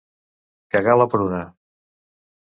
Cagar 0.75 0.95
la 1.01 1.07
pruna. 1.11 1.41